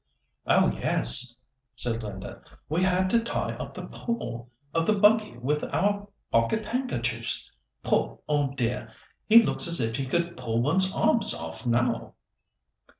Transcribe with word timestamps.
"Oh! 0.47 0.71
yes," 0.81 1.35
said 1.75 2.01
Linda; 2.01 2.41
"we 2.67 2.81
had 2.81 3.07
to 3.11 3.21
tie 3.23 3.53
up 3.53 3.75
the 3.75 3.85
pole 3.85 4.49
of 4.73 4.87
the 4.87 4.97
buggy 4.97 5.37
with 5.37 5.63
our 5.71 6.07
pocket 6.31 6.65
handkerchiefs; 6.65 7.51
poor 7.83 8.17
old 8.27 8.57
dear! 8.57 8.91
He 9.27 9.43
looks 9.43 9.67
as 9.67 9.79
if 9.79 9.97
he 9.97 10.07
could 10.07 10.37
pull 10.37 10.59
one's 10.63 10.91
arms 10.91 11.35
off 11.35 11.67
now." 11.67 12.15